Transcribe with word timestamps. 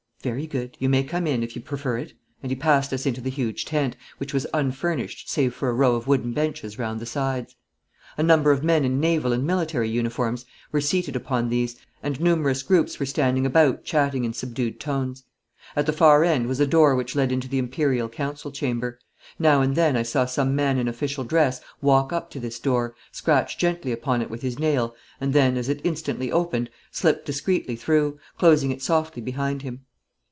'Very 0.23 0.45
good. 0.45 0.75
You 0.79 0.87
may 0.87 1.03
come 1.03 1.25
in, 1.25 1.41
if 1.41 1.55
you 1.55 1.63
prefer 1.63 1.97
it!' 1.97 2.13
And 2.43 2.51
he 2.51 2.55
passed 2.55 2.93
us 2.93 3.07
into 3.07 3.21
the 3.21 3.31
huge 3.31 3.65
tent, 3.65 3.95
which 4.19 4.35
was 4.35 4.45
unfurnished, 4.53 5.27
save 5.31 5.51
for 5.55 5.67
a 5.67 5.73
row 5.73 5.95
of 5.95 6.05
wooden 6.05 6.31
benches 6.31 6.77
round 6.77 6.99
the 6.99 7.07
sides. 7.07 7.55
A 8.19 8.21
number 8.21 8.51
of 8.51 8.63
men 8.63 8.85
in 8.85 8.99
naval 8.99 9.33
and 9.33 9.43
military 9.43 9.89
uniforms 9.89 10.45
were 10.71 10.79
seated 10.79 11.15
upon 11.15 11.49
these, 11.49 11.75
and 12.03 12.21
numerous 12.21 12.61
groups 12.61 12.99
were 12.99 13.05
standing 13.07 13.47
about 13.47 13.83
chatting 13.83 14.23
in 14.23 14.31
subdued 14.31 14.79
tones. 14.79 15.23
At 15.75 15.87
the 15.87 15.91
far 15.91 16.23
end 16.23 16.45
was 16.45 16.59
a 16.59 16.67
door 16.67 16.93
which 16.95 17.15
led 17.15 17.31
into 17.31 17.47
the 17.47 17.57
Imperial 17.57 18.07
council 18.07 18.51
chamber. 18.51 18.99
Now 19.39 19.61
and 19.63 19.75
then 19.75 19.97
I 19.97 20.03
saw 20.03 20.25
some 20.25 20.55
man 20.55 20.77
in 20.77 20.87
official 20.87 21.23
dress 21.23 21.61
walk 21.81 22.13
up 22.13 22.29
to 22.29 22.39
this 22.39 22.59
door, 22.59 22.93
scratch 23.11 23.57
gently 23.57 23.91
upon 23.91 24.21
it 24.21 24.29
with 24.29 24.43
his 24.43 24.59
nail, 24.59 24.95
and 25.19 25.33
then, 25.33 25.57
as 25.57 25.67
it 25.67 25.81
instantly 25.83 26.31
opened, 26.31 26.69
slip 26.91 27.25
discreetly 27.25 27.75
through, 27.75 28.19
closing 28.37 28.69
it 28.69 28.83
softly 28.83 29.23
behind 29.23 29.63
him. 29.63 29.83